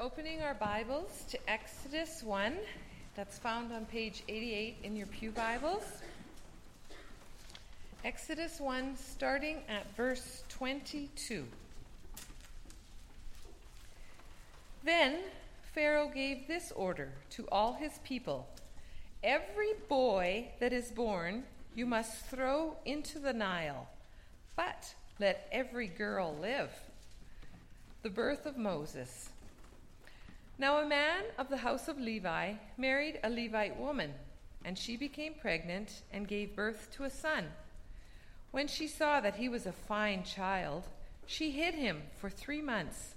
[0.00, 2.56] opening our Bibles to Exodus 1.
[3.16, 5.84] That's found on page 88 in your Pew Bibles.
[8.02, 11.44] Exodus 1, starting at verse 22.
[14.82, 15.18] Then
[15.74, 18.48] Pharaoh gave this order to all his people
[19.22, 21.42] Every boy that is born
[21.74, 23.86] you must throw into the Nile,
[24.56, 26.70] but let every girl live.
[28.02, 29.28] The birth of Moses.
[30.60, 34.12] Now, a man of the house of Levi married a Levite woman,
[34.62, 37.46] and she became pregnant and gave birth to a son.
[38.50, 40.84] When she saw that he was a fine child,
[41.24, 43.14] she hid him for three months.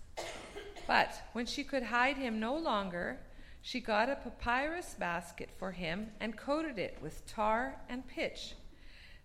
[0.87, 3.19] But when she could hide him no longer,
[3.61, 8.55] she got a papyrus basket for him and coated it with tar and pitch.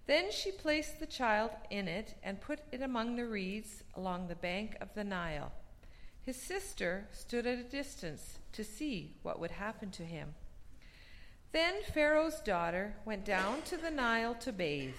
[0.09, 4.35] Then she placed the child in it and put it among the reeds along the
[4.35, 5.53] bank of the Nile.
[6.23, 10.35] His sister stood at a distance to see what would happen to him.
[11.53, 14.95] Then Pharaoh's daughter went down to the Nile to bathe,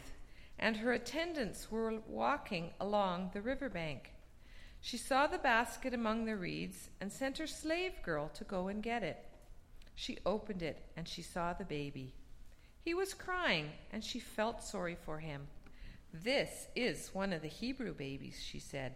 [0.57, 4.13] and her attendants were walking along the river bank.
[4.81, 8.81] She saw the basket among the reeds and sent her slave girl to go and
[8.81, 9.25] get it.
[9.93, 12.13] She opened it and she saw the baby.
[12.81, 15.47] He was crying, and she felt sorry for him.
[16.13, 18.95] This is one of the Hebrew babies, she said.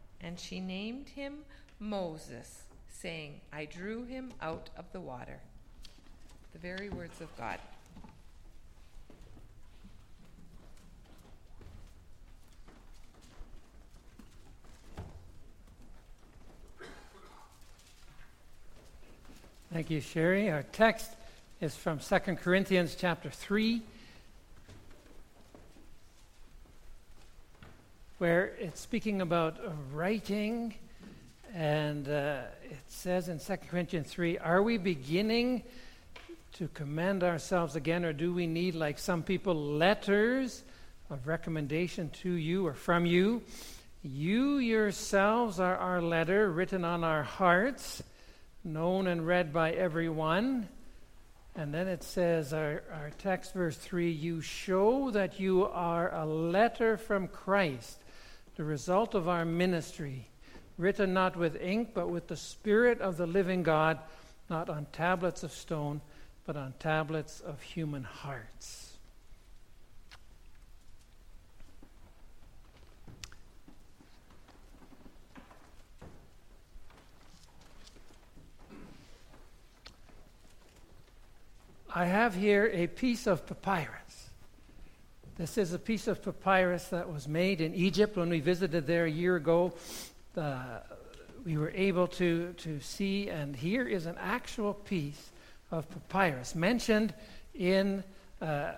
[0.23, 1.39] and she named him
[1.79, 5.39] Moses, saying, I drew him out of the water.
[6.53, 7.57] The very words of God.
[19.73, 20.51] Thank you, Sherry.
[20.51, 21.11] Our text
[21.61, 23.81] is from 2 Corinthians chapter 3,
[28.21, 29.57] where it's speaking about
[29.91, 30.75] writing,
[31.55, 35.63] and uh, it says in 2 Corinthians 3 Are we beginning
[36.53, 40.61] to commend ourselves again, or do we need, like some people, letters
[41.09, 43.41] of recommendation to you or from you?
[44.03, 48.03] You yourselves are our letter written on our hearts,
[48.63, 50.69] known and read by everyone.
[51.55, 56.27] And then it says, our, our text, verse 3 You show that you are a
[56.27, 57.97] letter from Christ
[58.55, 60.27] the result of our ministry,
[60.77, 63.99] written not with ink, but with the Spirit of the living God,
[64.49, 66.01] not on tablets of stone,
[66.45, 68.91] but on tablets of human hearts.
[81.93, 84.00] I have here a piece of papyrus.
[85.41, 89.05] This is a piece of papyrus that was made in Egypt when we visited there
[89.05, 89.73] a year ago.
[90.37, 90.81] Uh,
[91.43, 95.31] we were able to, to see, and here is an actual piece
[95.71, 97.15] of papyrus mentioned
[97.55, 98.03] in
[98.39, 98.73] uh,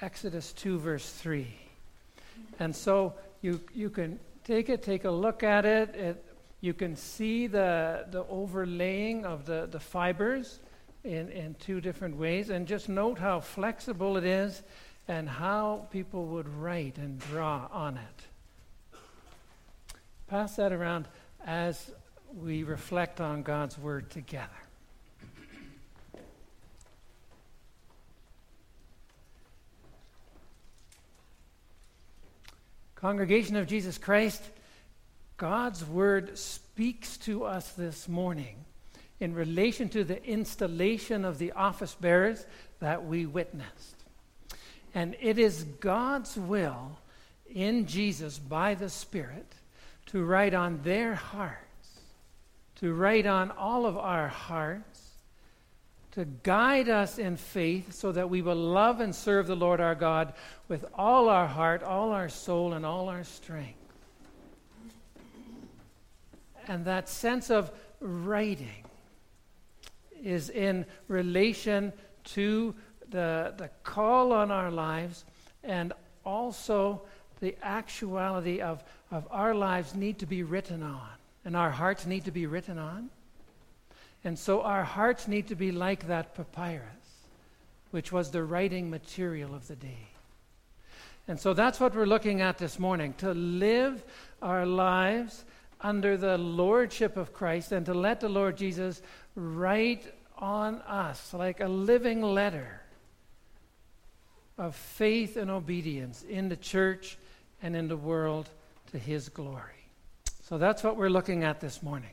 [0.00, 1.46] Exodus 2, verse 3.
[2.58, 5.94] And so you, you can take it, take a look at it.
[5.94, 6.24] it
[6.62, 10.58] you can see the, the overlaying of the, the fibers
[11.04, 14.62] in, in two different ways, and just note how flexible it is
[15.08, 18.98] and how people would write and draw on it.
[20.28, 21.08] Pass that around
[21.46, 21.90] as
[22.36, 24.50] we reflect on God's Word together.
[32.94, 34.42] Congregation of Jesus Christ,
[35.38, 38.56] God's Word speaks to us this morning
[39.20, 42.44] in relation to the installation of the office bearers
[42.80, 43.97] that we witnessed.
[44.94, 46.98] And it is God's will
[47.48, 49.54] in Jesus by the Spirit
[50.06, 52.00] to write on their hearts,
[52.76, 55.08] to write on all of our hearts,
[56.12, 59.94] to guide us in faith so that we will love and serve the Lord our
[59.94, 60.32] God
[60.66, 63.78] with all our heart, all our soul, and all our strength.
[66.66, 67.70] And that sense of
[68.00, 68.84] writing
[70.22, 71.92] is in relation
[72.24, 72.74] to
[73.10, 75.24] the, the call on our lives
[75.64, 75.92] and
[76.24, 77.02] also
[77.40, 81.08] the actuality of, of our lives need to be written on
[81.44, 83.08] and our hearts need to be written on.
[84.24, 86.82] And so our hearts need to be like that papyrus,
[87.90, 90.08] which was the writing material of the day.
[91.26, 94.04] And so that's what we're looking at this morning to live
[94.42, 95.44] our lives
[95.80, 99.00] under the lordship of Christ and to let the Lord Jesus
[99.34, 100.04] write
[100.36, 102.82] on us like a living letter
[104.58, 107.16] of faith and obedience in the church
[107.62, 108.48] and in the world
[108.90, 109.62] to his glory.
[110.42, 112.10] So that's what we're looking at this morning.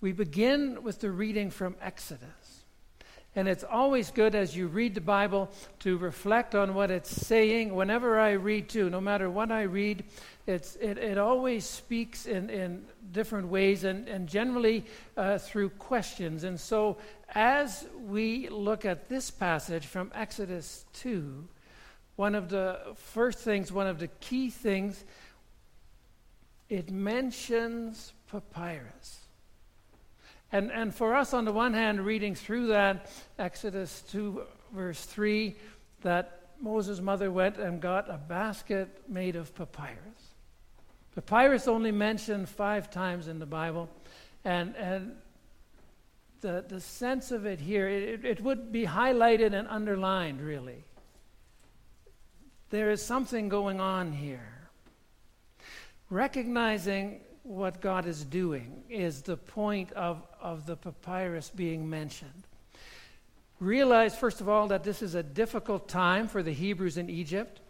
[0.00, 2.28] We begin with the reading from Exodus.
[3.36, 5.50] And it's always good as you read the Bible
[5.80, 7.72] to reflect on what it's saying.
[7.72, 10.02] Whenever I read, too, no matter what I read,
[10.48, 14.84] it's, it, it always speaks in, in different ways and, and generally
[15.16, 16.42] uh, through questions.
[16.42, 16.96] And so,
[17.32, 21.46] as we look at this passage from Exodus 2,
[22.16, 25.04] one of the first things, one of the key things,
[26.68, 29.19] it mentions papyrus.
[30.52, 34.42] And, and for us, on the one hand, reading through that, Exodus 2,
[34.72, 35.54] verse 3,
[36.02, 39.98] that Moses' mother went and got a basket made of papyrus.
[41.14, 43.88] Papyrus only mentioned five times in the Bible,
[44.44, 45.16] and, and
[46.40, 50.84] the, the sense of it here, it, it would be highlighted and underlined, really.
[52.70, 54.68] There is something going on here.
[56.08, 57.20] Recognizing
[57.50, 62.46] what God is doing is the point of, of the papyrus being mentioned.
[63.58, 67.60] Realize, first of all, that this is a difficult time for the Hebrews in Egypt.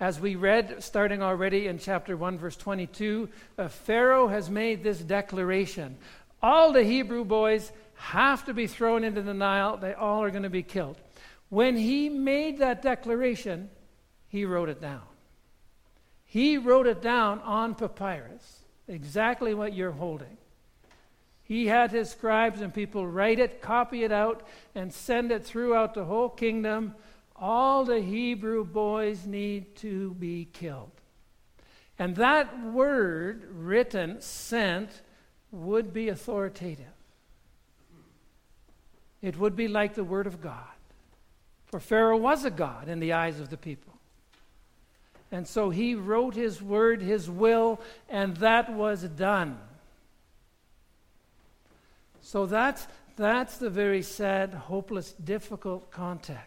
[0.00, 3.28] As we read, starting already in chapter 1, verse 22,
[3.58, 5.98] uh, Pharaoh has made this declaration
[6.42, 10.44] All the Hebrew boys have to be thrown into the Nile, they all are going
[10.44, 10.96] to be killed.
[11.50, 13.68] When he made that declaration,
[14.28, 15.02] he wrote it down.
[16.24, 18.57] He wrote it down on papyrus
[18.88, 20.36] exactly what you're holding.
[21.44, 25.94] He had his scribes and people write it, copy it out, and send it throughout
[25.94, 26.94] the whole kingdom.
[27.36, 30.90] All the Hebrew boys need to be killed.
[31.98, 35.02] And that word, written, sent,
[35.50, 36.86] would be authoritative.
[39.20, 40.62] It would be like the Word of God.
[41.66, 43.97] For Pharaoh was a God in the eyes of the people.
[45.30, 49.58] And so he wrote his word, his will, and that was done.
[52.22, 52.86] So that's,
[53.16, 56.44] that's the very sad, hopeless, difficult context.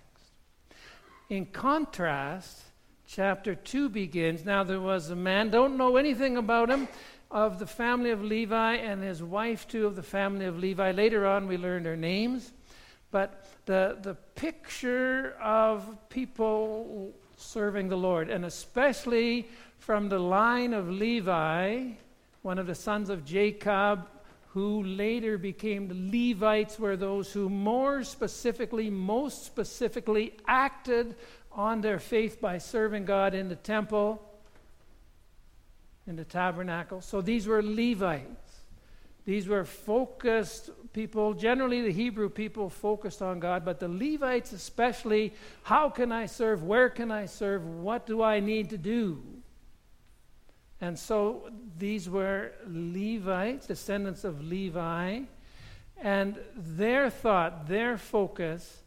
[1.29, 2.61] In contrast,
[3.07, 4.45] chapter 2 begins.
[4.45, 6.87] Now, there was a man, don't know anything about him,
[7.29, 10.91] of the family of Levi, and his wife, too, of the family of Levi.
[10.91, 12.51] Later on, we learned their names.
[13.11, 19.47] But the, the picture of people serving the Lord, and especially
[19.79, 21.89] from the line of Levi,
[22.41, 24.07] one of the sons of Jacob,
[24.49, 31.15] who later became the Levites, were those who more specifically, most specifically acted
[31.51, 34.21] on their faith by serving God in the temple,
[36.05, 37.01] in the tabernacle.
[37.01, 38.50] So these were Levites.
[39.25, 45.33] These were focused people, generally the Hebrew people focused on God, but the Levites especially
[45.63, 46.63] how can I serve?
[46.63, 47.65] Where can I serve?
[47.65, 49.21] What do I need to do?
[50.79, 55.21] And so these were Levites, descendants of Levi,
[56.01, 58.79] and their thought, their focus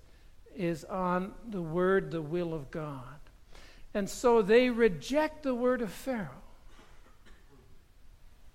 [0.57, 3.21] is on the word, the will of God.
[3.95, 6.44] And so they reject the word of Pharaoh.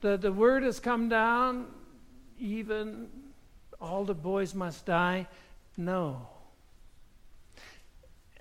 [0.01, 1.67] The, the word has come down,
[2.39, 3.09] even
[3.81, 5.27] all the boys must die.
[5.77, 6.27] No.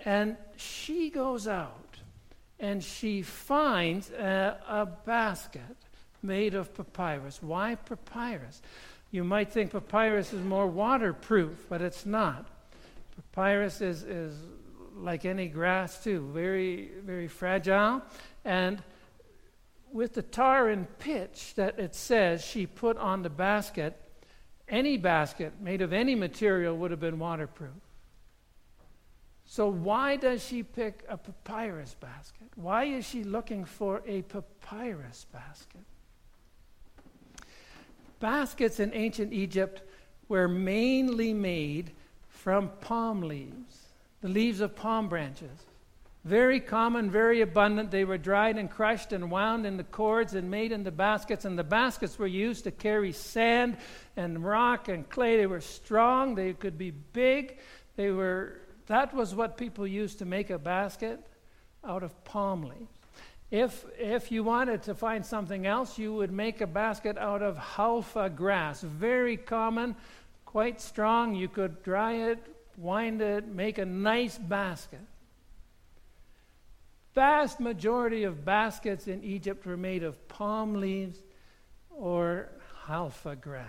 [0.04, 1.98] And she goes out
[2.60, 5.76] and she finds a, a, basket
[6.22, 7.42] made of papyrus.
[7.42, 8.62] Why papyrus?
[9.10, 12.46] You might think papyrus is more waterproof, but it's not.
[13.32, 14.34] Papyrus is, is
[14.96, 18.02] like any grass, too, very, very fragile.
[18.44, 18.82] And
[19.92, 23.96] with the tar and pitch that it says she put on the basket,
[24.68, 27.70] any basket made of any material would have been waterproof.
[29.44, 32.48] So, why does she pick a papyrus basket?
[32.54, 35.80] Why is she looking for a papyrus basket?
[38.20, 39.82] Baskets in ancient Egypt
[40.28, 41.92] were mainly made
[42.28, 43.86] from palm leaves,
[44.20, 45.64] the leaves of palm branches.
[46.28, 47.90] Very common, very abundant.
[47.90, 51.46] They were dried and crushed and wound in the cords and made into baskets.
[51.46, 53.78] And the baskets were used to carry sand
[54.14, 55.38] and rock and clay.
[55.38, 56.34] They were strong.
[56.34, 57.56] They could be big.
[57.96, 58.60] They were.
[58.88, 61.18] That was what people used to make a basket
[61.82, 62.92] out of palm leaves.
[63.50, 67.56] If, if you wanted to find something else, you would make a basket out of
[67.56, 68.82] halfa grass.
[68.82, 69.96] Very common,
[70.44, 71.34] quite strong.
[71.34, 72.38] You could dry it,
[72.76, 75.00] wind it, make a nice basket.
[77.14, 81.18] Vast majority of baskets in Egypt were made of palm leaves
[81.90, 82.48] or
[82.86, 83.66] halfa grass.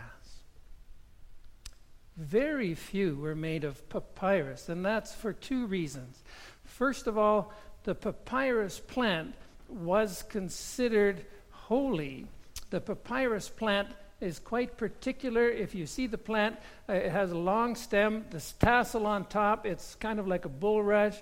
[2.18, 6.22] Very few were made of papyrus, and that's for two reasons.
[6.66, 7.54] First of all,
[7.84, 9.34] the papyrus plant
[9.70, 12.28] was considered holy.
[12.72, 15.50] The papyrus plant is quite particular.
[15.50, 16.58] If you see the plant,
[16.90, 20.50] uh, it has a long stem, this tassel on top, it's kind of like a
[20.50, 21.22] bulrush.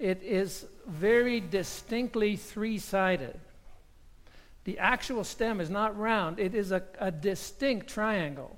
[0.00, 3.38] It is very distinctly three sided.
[4.64, 8.56] The actual stem is not round, it is a, a distinct triangle.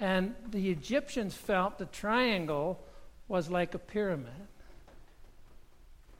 [0.00, 2.82] And the Egyptians felt the triangle
[3.28, 4.32] was like a pyramid.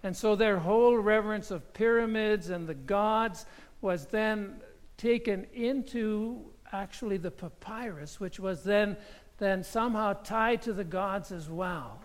[0.02, 3.46] And so their whole reverence of pyramids and the gods
[3.80, 4.60] was then
[4.98, 8.98] taken into actually the papyrus, which was then,
[9.38, 12.00] then somehow tied to the gods as well.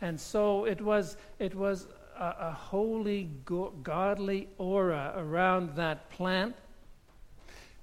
[0.00, 1.86] And so it was, it was
[2.18, 6.56] a, a holy, go- godly aura around that plant.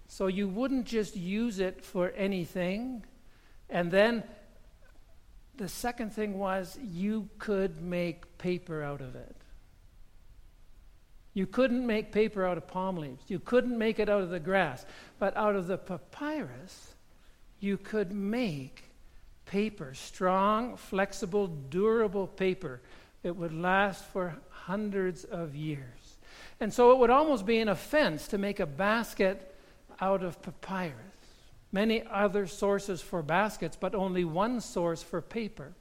[0.08, 3.06] So you wouldn't just use it for anything.
[3.70, 4.24] And then
[5.56, 9.36] the second thing was you could make paper out of it.
[11.34, 13.24] You couldn't make paper out of palm leaves.
[13.30, 14.86] You couldn't make it out of the grass.
[15.18, 16.96] But out of the papyrus,
[17.60, 18.91] you could make
[19.46, 22.82] paper, strong, flexible, durable paper.
[23.24, 26.18] It would last for hundreds of years.
[26.60, 29.56] And so it would almost be an offense to make a basket
[30.00, 31.12] out of papyrus
[31.72, 35.74] many other sources for baskets, but only one source for paper.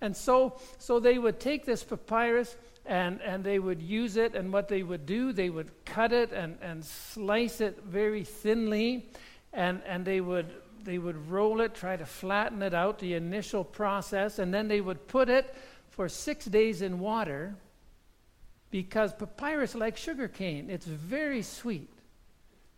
[0.00, 2.56] And so, so they would take this papyrus
[2.86, 6.32] and, and they would use it, and what they would do, they would cut it
[6.32, 9.10] and, and slice it very thinly,
[9.52, 10.50] and, and they, would,
[10.84, 14.80] they would roll it, try to flatten it out, the initial process, and then they
[14.80, 15.54] would put it
[15.88, 17.54] for six days in water
[18.70, 21.90] because papyrus, like sugar cane, it's very sweet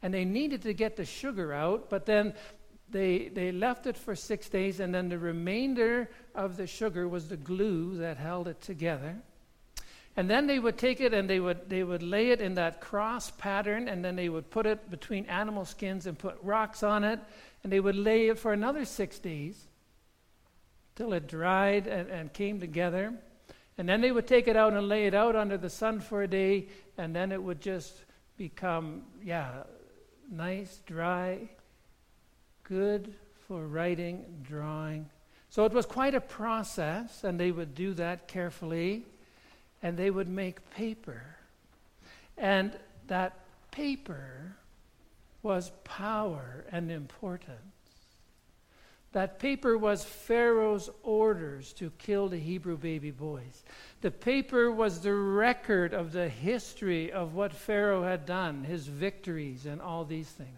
[0.02, 2.34] and they needed to get the sugar out, but then
[2.90, 7.28] they, they left it for six days, and then the remainder of the sugar was
[7.28, 9.16] the glue that held it together.
[10.14, 12.82] And then they would take it and they would, they would lay it in that
[12.82, 17.04] cross pattern, and then they would put it between animal skins and put rocks on
[17.04, 17.20] it,
[17.62, 19.68] and they would lay it for another six days
[20.94, 23.14] till it dried and, and came together.
[23.78, 26.22] And then they would take it out and lay it out under the sun for
[26.22, 28.04] a day, and then it would just
[28.36, 29.62] become, yeah,
[30.30, 31.48] nice, dry,
[32.64, 33.14] good
[33.46, 35.08] for writing, drawing.
[35.48, 39.06] So it was quite a process, and they would do that carefully,
[39.82, 41.22] and they would make paper.
[42.36, 42.76] And
[43.08, 43.38] that
[43.70, 44.56] paper
[45.42, 47.58] was power and importance.
[49.12, 53.62] That paper was Pharaoh's orders to kill the Hebrew baby boys.
[54.00, 59.66] The paper was the record of the history of what Pharaoh had done, his victories,
[59.66, 60.48] and all these things.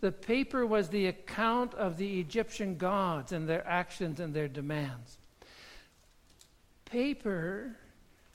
[0.00, 5.18] The paper was the account of the Egyptian gods and their actions and their demands.
[6.86, 7.76] Paper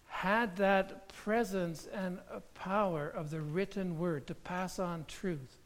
[0.07, 2.19] had that presence and
[2.53, 5.57] power of the written word to pass on truth,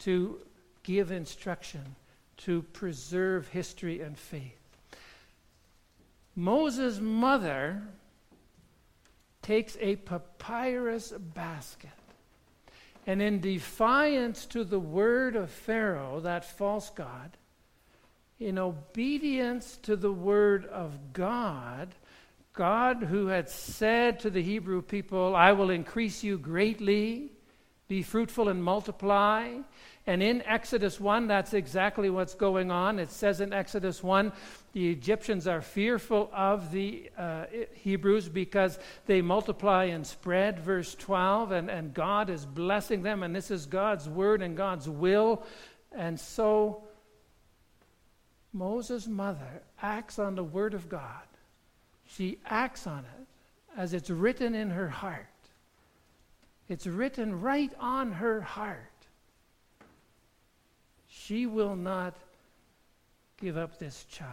[0.00, 0.38] to
[0.82, 1.96] give instruction,
[2.38, 4.58] to preserve history and faith.
[6.34, 7.82] Moses' mother
[9.42, 11.90] takes a papyrus basket
[13.06, 17.36] and, in defiance to the word of Pharaoh, that false god,
[18.38, 21.94] in obedience to the word of God,
[22.52, 27.32] God who had said to the Hebrew people, I will increase you greatly,
[27.90, 29.50] be fruitful and multiply,
[30.06, 33.00] and in Exodus 1, that's exactly what's going on.
[33.00, 34.30] It says in Exodus 1,
[34.72, 41.50] the Egyptians are fearful of the uh, Hebrews because they multiply and spread, verse 12,
[41.50, 45.42] and, and God is blessing them, and this is God's word and God's will.
[45.90, 46.84] And so
[48.52, 51.26] Moses' mother acts on the word of God.
[52.06, 53.26] She acts on it
[53.76, 55.26] as it's written in her heart.
[56.70, 58.90] It's written right on her heart
[61.30, 62.16] she will not
[63.40, 64.30] give up this child.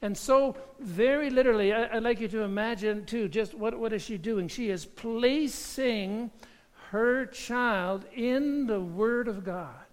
[0.00, 4.02] And so, very literally, I, would like you to imagine, too, just what, what is
[4.02, 4.48] she doing?
[4.48, 6.32] She is placing
[6.90, 9.86] her child in the Word of God,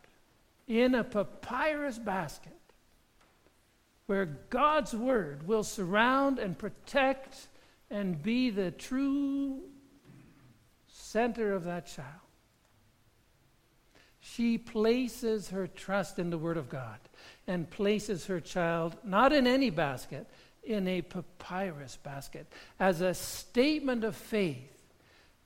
[0.67, 2.57] in a papyrus basket,
[4.07, 7.49] where God's Word will surround and protect
[7.91, 9.61] and be the true
[11.11, 12.07] center of that child.
[14.19, 16.99] She places her trust in the Word of God
[17.47, 20.27] and places her child not in any basket,
[20.63, 22.45] in a papyrus basket,
[22.79, 24.83] as a statement of faith,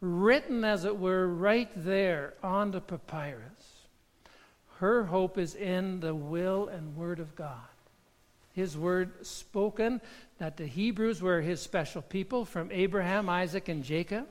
[0.01, 3.85] written as it were right there on the papyrus.
[4.79, 7.55] Her hope is in the will and Word of God.
[8.53, 10.01] His Word spoken,
[10.39, 14.27] that the Hebrews were His special people from Abraham, Isaac, and Jacob.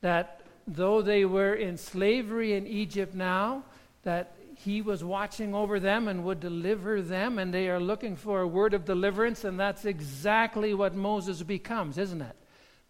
[0.00, 3.64] That though they were in slavery in Egypt now,
[4.02, 8.40] that he was watching over them and would deliver them, and they are looking for
[8.40, 12.36] a word of deliverance, and that's exactly what Moses becomes, isn't it?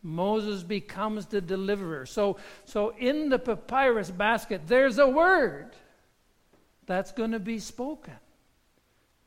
[0.02, 2.06] Moses becomes the deliverer.
[2.06, 5.70] So, so in the papyrus basket, there's a word
[6.86, 8.14] that's going to be spoken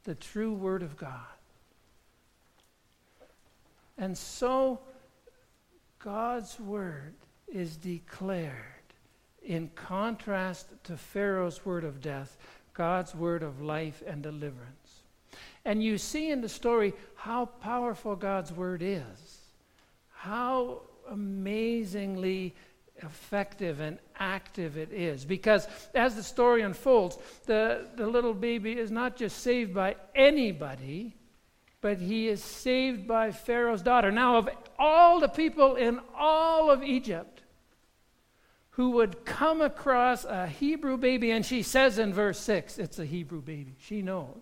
[0.04, 1.20] the true word of God.
[3.98, 4.80] And so,
[6.00, 7.14] God's word
[7.54, 8.56] is declared
[9.44, 12.38] in contrast to Pharaoh's word of death,
[12.74, 15.02] God's word of life and deliverance.
[15.66, 19.40] And you see in the story how powerful God's word is,
[20.14, 22.56] how amazingly
[23.04, 25.26] effective and active it is.
[25.26, 31.16] Because as the story unfolds, the, the little baby is not just saved by anybody,
[31.82, 34.12] but he is saved by Pharaoh's daughter.
[34.12, 37.41] Now, of all the people in all of Egypt,
[38.72, 43.06] who would come across a Hebrew baby, and she says in verse 6, it's a
[43.06, 43.76] Hebrew baby.
[43.80, 44.42] She knows.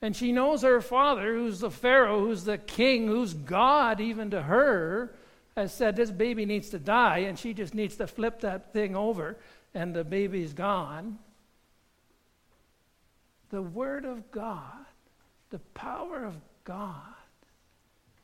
[0.00, 4.42] And she knows her father, who's the Pharaoh, who's the king, who's God even to
[4.42, 5.14] her,
[5.56, 8.94] has said this baby needs to die, and she just needs to flip that thing
[8.94, 9.38] over,
[9.72, 11.18] and the baby's gone.
[13.50, 14.86] The Word of God,
[15.50, 17.00] the power of God,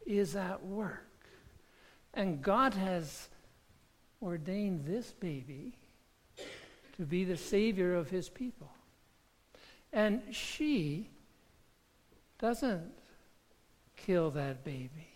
[0.06, 1.06] is at work.
[2.14, 3.29] And God has
[4.22, 5.74] ordained this baby
[6.96, 8.70] to be the savior of his people.
[9.92, 11.08] And she
[12.38, 12.92] doesn't
[13.96, 15.08] kill that baby.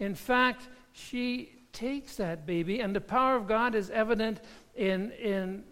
[0.00, 4.40] In fact, she takes that baby, and the power of God is evident
[4.74, 5.64] in, in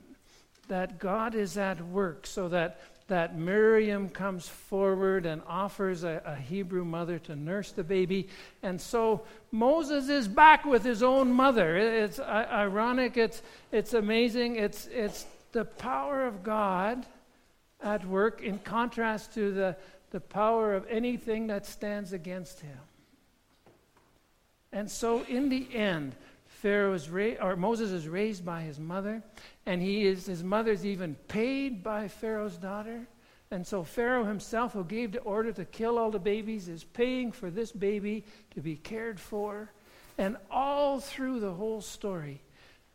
[0.68, 6.36] that God is at work so that that Miriam comes forward and offers a, a,
[6.36, 8.28] Hebrew mother to nurse the baby.
[8.62, 11.76] And so Moses is back with his own mother.
[11.76, 14.56] It's ironic, it's, it's amazing.
[14.56, 17.04] It's, it's the power of God
[17.82, 19.76] at work in contrast to the,
[20.10, 22.78] the power of anything that stands against him.
[24.72, 26.16] And so in the end,
[26.64, 29.22] Pharaoh is ra- or Moses is raised by his mother,
[29.66, 33.06] and he is his mother's even paid by Pharaoh's daughter.
[33.50, 37.32] And so Pharaoh himself, who gave the order to kill all the babies, is paying
[37.32, 38.24] for this baby
[38.54, 39.72] to be cared for.
[40.16, 42.40] And all through the whole story,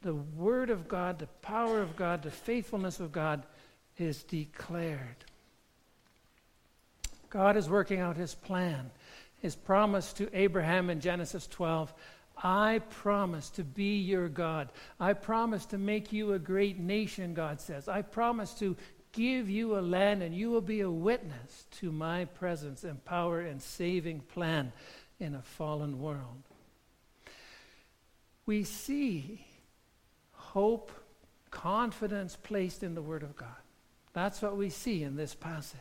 [0.02, 3.44] the word of God, the power of God, the faithfulness of God
[4.00, 5.26] is declared.
[7.30, 8.90] God is working out his plan,
[9.38, 11.94] his promise to Abraham in Genesis 12
[12.42, 14.72] I promise to be your God.
[15.00, 17.88] I promise to make you a great nation, God says.
[17.88, 18.78] I promise to
[19.12, 23.42] give you a land and you will be a witness to my presence and power
[23.42, 24.72] and saving plan
[25.20, 26.44] in a fallen world.
[28.46, 29.46] We see
[30.32, 30.92] hope,
[31.52, 33.50] confidence placed in the Word of God.
[34.14, 35.80] That's what we see in this passage.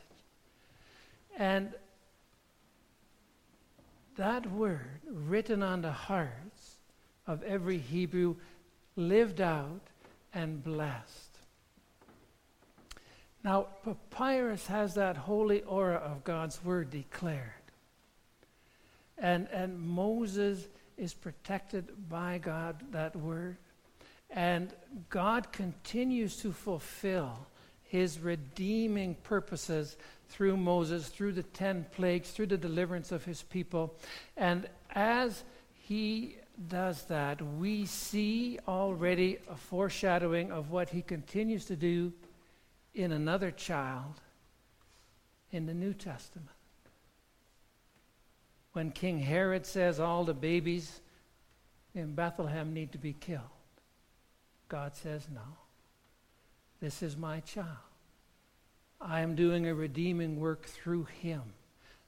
[1.39, 1.73] And
[4.19, 6.77] that word written on the hearts
[7.27, 8.37] of every Hebrew
[8.97, 9.81] lived out
[10.35, 11.39] and blessed.
[13.45, 17.43] Now, papyrus has that holy aura of God's word declared.
[19.17, 23.57] And, and Moses is protected by God, that word.
[24.31, 24.75] And
[25.09, 27.47] God continues to fulfill
[27.85, 29.97] his redeeming purposes
[30.29, 33.95] through Moses, through the ten plagues, through the deliverance of his people.
[34.37, 36.37] And as he
[36.69, 42.13] does that, we see already a foreshadowing of what he continues to do
[42.95, 44.21] in another child
[45.53, 46.49] in the New Testament.
[48.73, 51.01] When King Herod says all the babies
[51.95, 53.43] in Bethlehem need to be killed,
[54.69, 55.41] God says, No,
[56.81, 57.88] this is my child.
[59.01, 61.43] I am doing a redeeming work through him,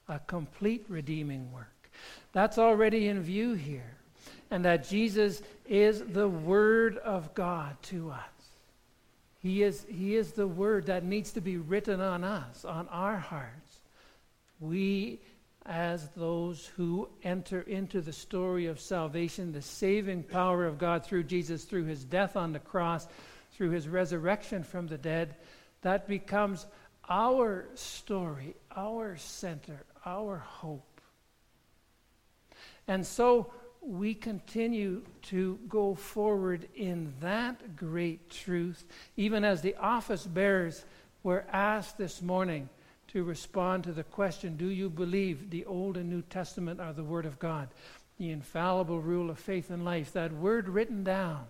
[0.09, 1.91] a complete redeeming work.
[2.33, 3.97] That's already in view here.
[4.51, 8.19] And that Jesus is the Word of God to us.
[9.39, 13.17] He is, he is the Word that needs to be written on us, on our
[13.17, 13.79] hearts.
[14.59, 15.21] We
[15.67, 21.25] as those who enter into the story of salvation, the saving power of God through
[21.25, 23.07] Jesus, through his death on the cross,
[23.53, 25.37] through his resurrection from the dead.
[25.83, 26.67] That becomes
[27.11, 31.01] our story, our center, our hope.
[32.87, 38.85] And so we continue to go forward in that great truth,
[39.17, 40.85] even as the office bearers
[41.23, 42.69] were asked this morning
[43.09, 47.05] to respond to the question Do you believe the Old and New Testament are the
[47.05, 47.69] Word of God?
[48.19, 51.47] The infallible rule of faith and life, that word written down,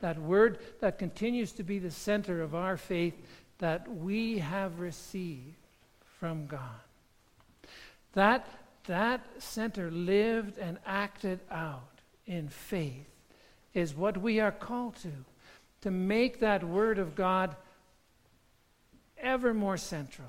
[0.00, 3.14] that word that continues to be the center of our faith
[3.58, 5.56] that we have received
[6.18, 6.60] from God.
[8.14, 8.48] That,
[8.86, 13.08] that center lived and acted out in faith
[13.74, 15.10] is what we are called to,
[15.82, 17.56] to make that Word of God
[19.18, 20.28] ever more central.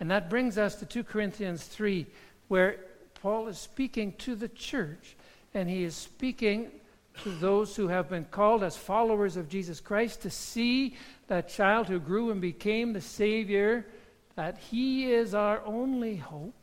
[0.00, 2.06] And that brings us to 2 Corinthians 3,
[2.48, 2.76] where
[3.22, 5.16] Paul is speaking to the church,
[5.54, 6.70] and he is speaking
[7.22, 10.96] to those who have been called as followers of Jesus Christ to see
[11.28, 13.86] that child who grew and became the Savior,
[14.34, 16.54] that he is our only hope,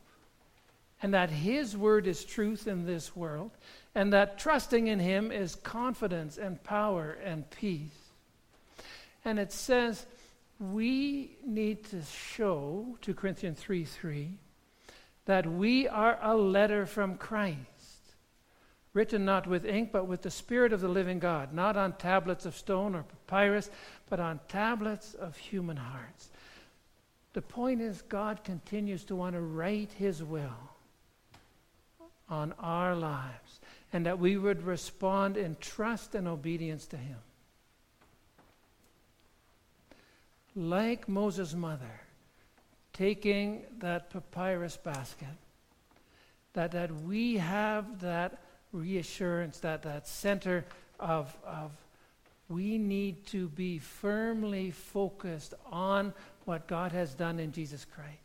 [1.02, 3.50] and that his word is truth in this world,
[3.94, 8.10] and that trusting in him is confidence and power and peace.
[9.24, 10.06] And it says,
[10.58, 14.30] we need to show, 2 Corinthians 3 3,
[15.26, 17.58] that we are a letter from Christ,
[18.94, 22.46] written not with ink, but with the Spirit of the living God, not on tablets
[22.46, 23.70] of stone or papyrus,
[24.08, 26.30] but on tablets of human hearts.
[27.34, 30.70] The point is, God continues to want to write His will
[32.30, 33.60] on our lives,
[33.92, 37.18] and that we would respond in trust and obedience to Him.
[40.54, 42.00] like Moses' mother,
[42.92, 45.28] taking that papyrus basket,
[46.52, 48.38] that, that we have that
[48.74, 50.64] reassurance, that, that center
[50.98, 51.70] of, of
[52.48, 56.12] we need to be firmly focused on
[56.44, 58.18] what God has done in Jesus Christ.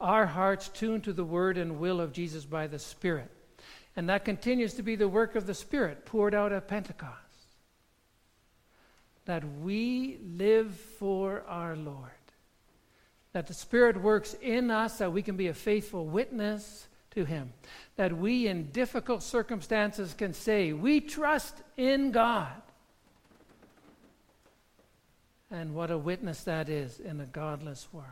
[0.00, 3.30] Our hearts tuned to the word and will of Jesus by the Spirit.
[3.96, 7.20] And that continues to be the work of the Spirit poured out at Pentecost
[9.24, 12.10] that we live for our Lord.
[13.32, 17.52] That the Spirit works in us that we can be a faithful witness to Him.
[17.96, 22.52] That we, in difficult circumstances, can say, We trust in God.
[25.50, 28.08] And what a witness that is in a godless world.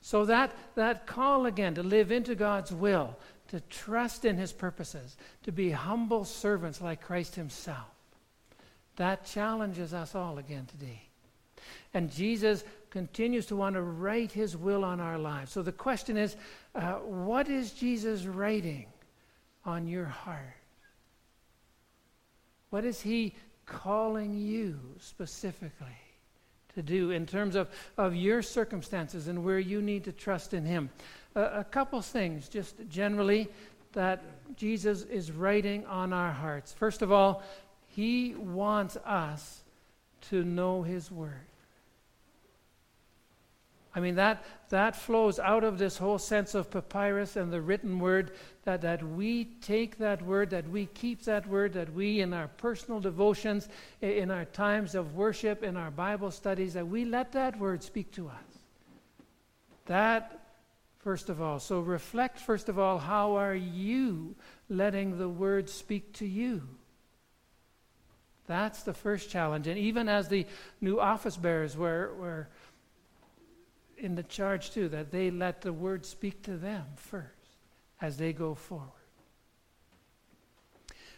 [0.00, 3.16] So that, that call again to live into God's will,
[3.48, 7.86] to trust in His purposes, to be humble servants like Christ Himself
[9.00, 11.00] that challenges us all again today.
[11.94, 15.52] And Jesus continues to want to write his will on our lives.
[15.52, 16.36] So the question is
[16.74, 18.86] uh, what is Jesus writing
[19.64, 20.56] on your heart?
[22.70, 23.34] What is he
[23.66, 25.86] calling you specifically
[26.74, 30.64] to do in terms of, of your circumstances and where you need to trust in
[30.64, 30.90] him?
[31.34, 33.48] Uh, a couple things, just generally,
[33.92, 34.22] that
[34.56, 36.72] Jesus is writing on our hearts.
[36.72, 37.42] First of all,
[37.90, 39.62] he wants us
[40.28, 41.49] to know His Word.
[43.94, 47.98] I mean, that, that flows out of this whole sense of papyrus and the written
[47.98, 48.30] word,
[48.64, 52.48] that, that we take that word, that we keep that word, that we, in our
[52.48, 53.68] personal devotions,
[54.00, 58.12] in our times of worship, in our Bible studies, that we let that word speak
[58.12, 58.58] to us.
[59.86, 60.38] That,
[61.00, 61.58] first of all.
[61.58, 64.36] So reflect, first of all, how are you
[64.68, 66.62] letting the word speak to you?
[68.46, 69.66] That's the first challenge.
[69.66, 70.46] And even as the
[70.80, 72.48] new office bearers were, were
[74.00, 77.28] in the charge too, that they let the word speak to them first
[78.00, 78.88] as they go forward.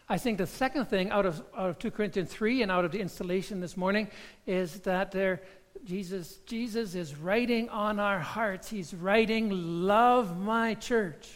[0.08, 2.92] I think the second thing out of, out of 2 Corinthians 3 and out of
[2.92, 4.10] the installation this morning
[4.46, 5.42] is that there,
[5.84, 8.68] Jesus, Jesus is writing on our hearts.
[8.68, 9.50] He's writing,
[9.86, 11.30] Love my church.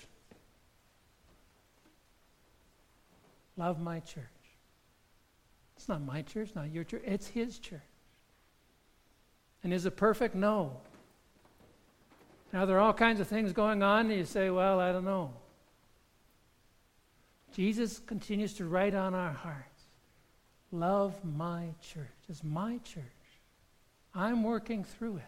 [3.56, 4.24] Love my church.
[5.76, 7.02] It's not my church, not your church.
[7.06, 7.80] It's his church.
[9.62, 10.34] And is it perfect?
[10.34, 10.80] No.
[12.52, 15.04] Now, there are all kinds of things going on, and you say, well, I don't
[15.04, 15.32] know.
[17.54, 19.70] Jesus continues to write on our hearts
[20.72, 22.04] love my church.
[22.28, 23.02] It's my church.
[24.14, 25.22] I'm working through it.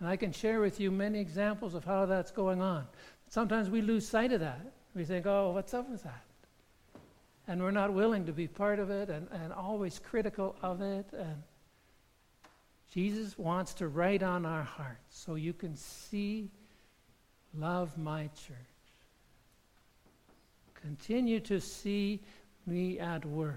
[0.00, 2.86] And I can share with you many examples of how that's going on.
[3.28, 4.60] Sometimes we lose sight of that.
[4.94, 6.22] We think, oh, what's up with that?
[7.48, 11.06] and we're not willing to be part of it and, and always critical of it.
[11.12, 11.42] And
[12.90, 16.50] Jesus wants to write on our hearts so you can see,
[17.54, 18.56] love my church.
[20.74, 22.20] Continue to see
[22.66, 23.56] me at work.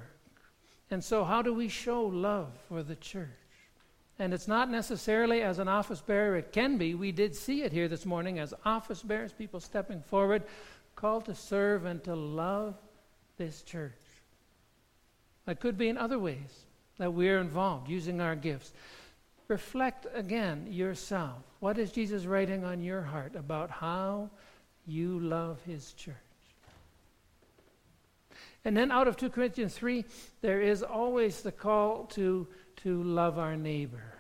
[0.90, 3.30] And so, how do we show love for the church?
[4.20, 6.94] And it's not necessarily as an office bearer, it can be.
[6.94, 10.44] We did see it here this morning as office bearers, people stepping forward,
[10.96, 12.76] called to serve and to love
[13.38, 13.94] this church.
[15.48, 16.66] It could be in other ways
[16.98, 18.74] that we're involved, using our gifts.
[19.52, 21.44] Reflect again yourself.
[21.60, 24.30] What is Jesus writing on your heart about how
[24.88, 26.16] you love his church?
[28.64, 30.06] And then out of 2 Corinthians 3,
[30.40, 34.14] there is always the call to, to love our neighbor.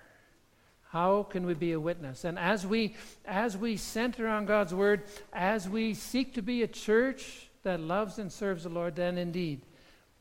[0.89, 2.25] How can we be a witness?
[2.25, 6.67] And as we, as we center on God's word, as we seek to be a
[6.67, 9.61] church that loves and serves the Lord, then indeed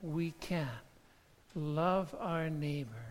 [0.01, 0.71] we can
[1.57, 3.10] love our neighbor.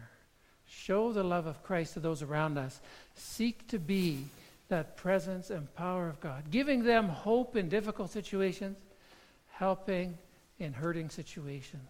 [0.70, 2.80] Show the love of Christ to those around us.
[3.16, 4.26] Seek to be
[4.70, 8.78] that presence and power of God, giving them hope in difficult situations,
[9.52, 10.18] helping
[10.60, 11.90] in hurting situations,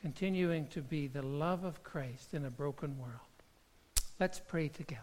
[0.00, 3.14] continuing to be the love of Christ in a broken world.
[4.20, 5.02] Let's pray together.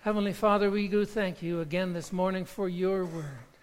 [0.00, 3.55] Heavenly Father, we do thank you again this morning for your word.